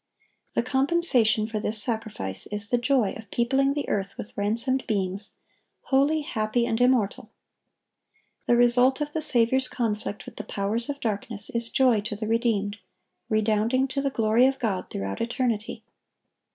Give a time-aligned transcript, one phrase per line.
[0.53, 5.33] The compensation for this sacrifice is the joy of peopling the earth with ransomed beings,
[5.83, 7.29] holy, happy, and immortal.
[8.47, 12.25] The result of the Saviour's conflict with the powers of darkness is joy to the
[12.25, 12.79] redeemed,
[13.29, 15.83] redounding to the glory of God throughout eternity.